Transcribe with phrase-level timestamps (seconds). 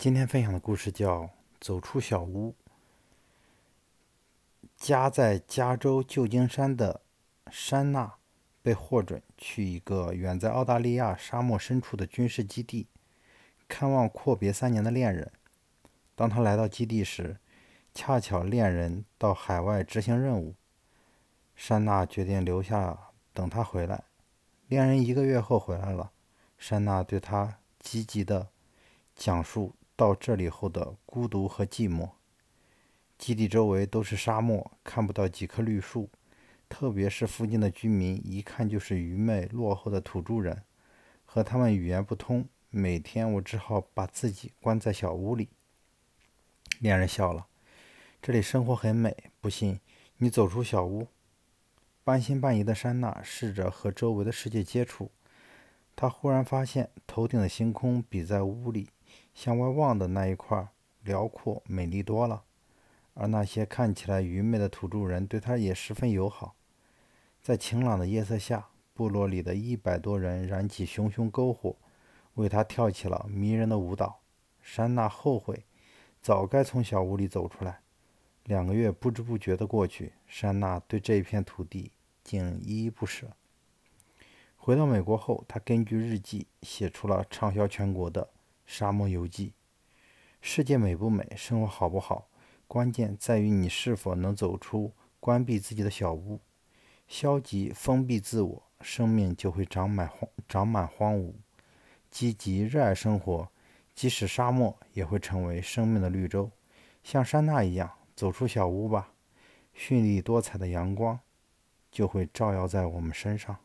[0.00, 1.24] 今天分享的故事叫
[1.60, 2.54] 《走出小屋》。
[4.78, 7.02] 家在加州旧金山的
[7.50, 8.14] 珊娜
[8.62, 12.86] 被获准去一个远在澳大利亚沙漠深处的军事基地，
[13.68, 15.30] 看望阔别三年的恋人。
[16.14, 17.36] 当他来到基地时，
[17.92, 20.54] 恰巧恋人到海外执行任务。
[21.54, 24.04] 珊娜决定留下等他回来。
[24.66, 26.12] 恋人一个月后回来了，
[26.56, 28.48] 珊娜对他积极的
[29.14, 29.74] 讲述。
[30.00, 32.08] 到这里后的孤独和寂寞。
[33.18, 36.08] 基地周围都是沙漠，看不到几棵绿树，
[36.70, 40.62] 特别是附近的居民，一看就是愚昧落后的土著人，
[41.26, 42.48] 和他们语言不通。
[42.70, 45.50] 每天我只好把自己关在小屋里。
[46.78, 47.48] 恋人笑了，
[48.22, 49.80] 这里生活很美，不信
[50.16, 51.08] 你走出小屋。
[52.02, 55.10] 半信半疑的珊娜试着和周围的世界接触，
[55.94, 58.88] 她忽然发现头顶的星空比在屋里。
[59.34, 60.68] 向外望的那一块
[61.02, 62.44] 辽阔美丽多了，
[63.14, 66.54] 而那些看起来愚昧的土著人对他也十分友好。
[67.40, 71.76] 在晴朗的夜色下，部落里的一百多人燃起熊熊篝火，
[72.34, 74.20] 为他跳起了迷人的舞蹈。
[74.60, 75.64] 珊娜后悔，
[76.20, 77.80] 早该从小屋里走出来。
[78.44, 81.92] 两个月不知不觉地过去，珊娜对这片土地
[82.22, 83.28] 竟依依不舍。
[84.56, 88.28] 回到美国后，她根据日记写出了畅销全国的。
[88.72, 89.52] 沙漠游记，
[90.40, 92.28] 世界美不美，生活好不好，
[92.68, 96.38] 关键在于你是否能走出关闭自己的小屋。
[97.08, 101.34] 消极封闭自我，生命就会长满荒，长满荒芜。
[102.12, 103.48] 积极热爱生活，
[103.92, 106.48] 即使沙漠也会成为生命的绿洲。
[107.02, 109.12] 像山娜一样，走出小屋吧，
[109.76, 111.18] 绚丽多彩的阳光
[111.90, 113.56] 就会照耀在我们身上。